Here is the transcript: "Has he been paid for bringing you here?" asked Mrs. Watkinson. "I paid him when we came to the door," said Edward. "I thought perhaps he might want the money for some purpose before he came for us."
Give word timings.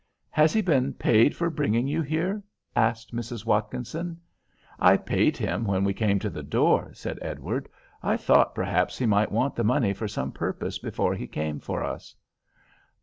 "Has 0.31 0.51
he 0.53 0.61
been 0.63 0.93
paid 0.93 1.35
for 1.35 1.51
bringing 1.51 1.87
you 1.87 2.01
here?" 2.01 2.41
asked 2.75 3.13
Mrs. 3.15 3.45
Watkinson. 3.45 4.19
"I 4.79 4.97
paid 4.97 5.37
him 5.37 5.63
when 5.63 5.83
we 5.83 5.93
came 5.93 6.17
to 6.17 6.29
the 6.31 6.41
door," 6.41 6.89
said 6.95 7.19
Edward. 7.21 7.69
"I 8.01 8.17
thought 8.17 8.55
perhaps 8.55 8.97
he 8.97 9.05
might 9.05 9.31
want 9.31 9.55
the 9.55 9.63
money 9.63 9.93
for 9.93 10.07
some 10.07 10.31
purpose 10.31 10.79
before 10.79 11.13
he 11.13 11.27
came 11.27 11.59
for 11.59 11.83
us." 11.83 12.15